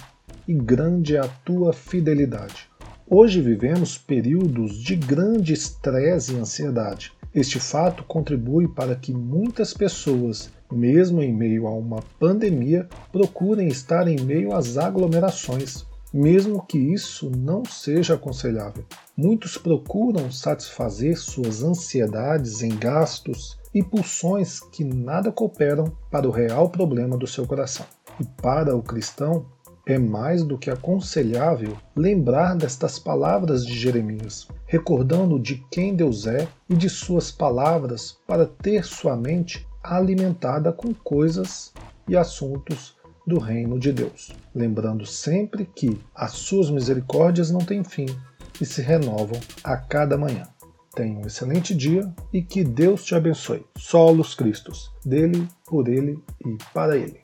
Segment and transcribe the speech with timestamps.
[0.48, 2.68] e grande é a tua fidelidade.
[3.08, 7.12] Hoje vivemos períodos de grande estresse e ansiedade.
[7.34, 14.08] Este fato contribui para que muitas pessoas mesmo em meio a uma pandemia, procurem estar
[14.08, 18.84] em meio às aglomerações, mesmo que isso não seja aconselhável.
[19.16, 26.68] Muitos procuram satisfazer suas ansiedades em gastos e pulsões que nada cooperam para o real
[26.68, 27.86] problema do seu coração.
[28.20, 29.46] E para o cristão,
[29.86, 36.48] é mais do que aconselhável lembrar destas palavras de Jeremias, recordando de quem Deus é
[36.68, 41.72] e de suas palavras para ter sua mente alimentada com coisas
[42.08, 42.96] e assuntos
[43.26, 48.06] do reino de Deus, lembrando sempre que as suas misericórdias não têm fim
[48.60, 50.46] e se renovam a cada manhã.
[50.94, 53.66] Tenha um excelente dia e que Deus te abençoe.
[53.76, 57.20] Solos Cristos, dele, por ele e para ele.